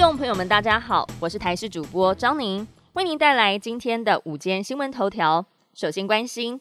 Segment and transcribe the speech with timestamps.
[0.00, 5.44] 众朋友们，大家好，我是台视主播张宁，为您带来今天的午间新闻头条。
[5.74, 6.58] 首先关心，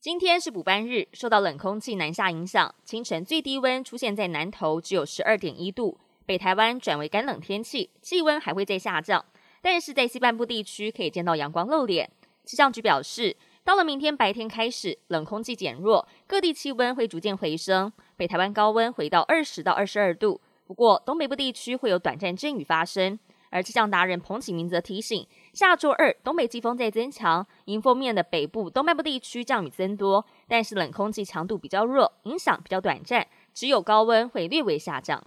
[0.00, 6.00] 今天是补班日，受到冷空气南下影响，清晨最低温出现在南投，只有十二点一度。
[6.26, 9.24] 北台湾转为干冷天气，气温还会再下降，
[9.62, 12.10] 但是在西半部地区可以见到阳光露脸。
[12.44, 20.40] 气象局表示，到了明天白天开始，冷空气减弱，各地气温会逐渐回升，北台湾高温回到二十到二十二度。
[20.70, 23.18] 不过，东北部地区会有短暂阵雨发生，
[23.50, 35.20] 而气象达人彭启明则提醒，下周二东北季风在增强，迎风面的北部、东半部地区降雨增多，但是冷空气强度比较弱，影响比较短暂，只有高温会略微下降。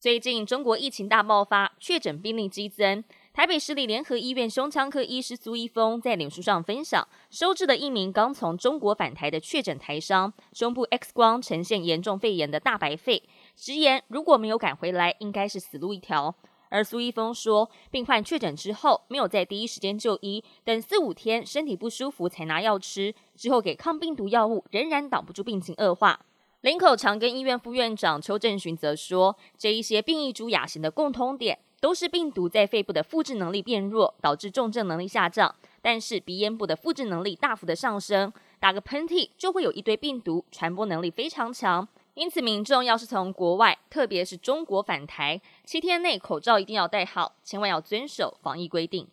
[0.00, 3.04] 最近中国疫情大爆发，确诊病例激增。
[3.38, 13.22] 台北市立联合医院胸腔科医师苏一峰在脸书上分享，收治的一名刚从中国返台的确诊台商，胸部 X 光呈现严重肺炎的大白肺。
[13.54, 16.34] 直言如果没有赶回来，应该是死路一条。
[16.68, 26.18] 而苏一峰说，病患确诊之后没有在第一时间就医，等四五天身体不舒服才拿药吃，之后给抗病毒药物，仍然挡不住病情恶化。
[26.62, 41.86] 林口长庚医院副院长邱正勋则说，这一些变异株亚型的共通点，都是病毒在肺部的复制能力变弱，导致重症能力下降，但是鼻咽部的复制能力大幅的上升，打个喷嚏就会有一堆病毒，传播能力非常强。
[42.14, 49.06] 因此，民众要是从国外，特别是中国返台，七天内口罩一定要戴好，千万要遵守防疫规定。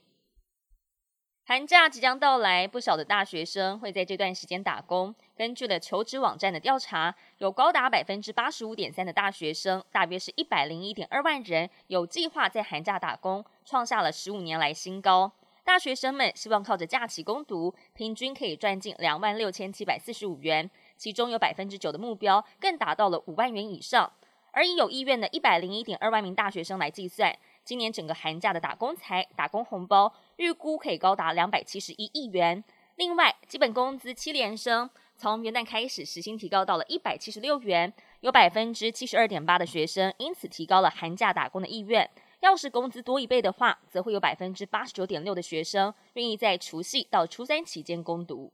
[1.47, 5.13] 寒假即将到来，不少的大学生会在这段时间打工。
[5.37, 15.31] 根据了求职网站的调查，有高达百分之八十五点三的大学生，大约是一百零一点二万人，有计划在寒假打工，创下了十五年来新高。
[15.63, 20.67] 大学生们希望靠着假期攻读，平均可以赚进两万六千七百四十五元。
[20.97, 24.11] 其中有百分之九的目标更达到了五万元以上，
[24.51, 32.63] 而以有意愿的一百零一点二万名大学生来计算，今年整个寒假的打工财、打工红包预估可以高达两百七十一亿元。
[32.95, 42.09] 另外，基本工资七连升，从元旦开始时薪提高到了一百七十六元，有百分之七十二点八的学生因此提高了寒假打工的意愿。
[42.41, 48.53] 要是工资多一倍的话，则会有百分之八十九点六的学生愿意在除夕到初三期间攻读。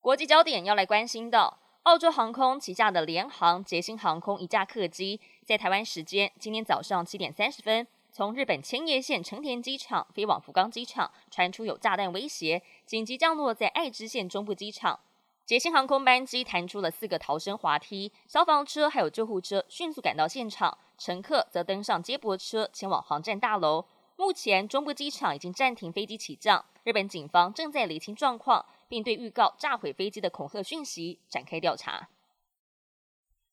[0.00, 14.98] 国际焦点要来关心到，澳洲航空旗下的联航捷星航空一架客机，在台湾时间今天早上七点三十分，从日本千叶县成田机场飞往福冈机场，传出有炸弹威胁，紧急降落在爱知县中部机场。
[15.44, 23.84] 捷星航空班机弹出了四个逃生滑梯，消防车还有救护车迅速赶到现场，乘客则登上接驳车前往航站大楼。
[24.16, 28.64] 目前中部机场已经暂停飞机起降，日本警方正在厘清状况。
[28.86, 32.08] 并对预告炸毁飞机的恐吓讯息展开调查。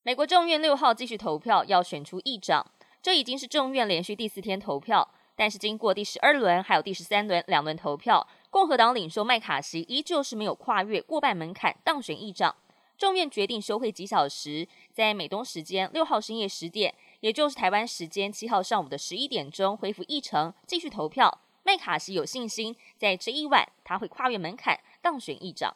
[0.04, 2.66] 美国众院六号继续投票，要选出议长，
[3.04, 5.08] 这已经是众院连续第四天投票。
[5.36, 12.56] 但是经过第十二轮还有第十三轮两轮投票，共和党领袖麦卡锡依旧是没有跨越过半门槛当选议长。
[12.98, 21.42] 众院决定休会几小时，在美东时间六号深夜十点，也就是台湾时间七号上午的十一点钟恢复议程，继续投票。
[21.62, 24.80] 麦卡锡有信心，在这一晚他会跨越门槛。
[25.00, 25.76] 当选议长。